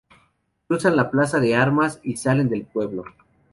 Cruzan 0.67 0.95
la 0.95 1.11
plaza 1.11 1.39
de 1.39 1.55
armas 1.55 1.99
y 2.01 2.15
salen 2.17 2.49
del 2.49 2.65
pueblo. 2.65 3.03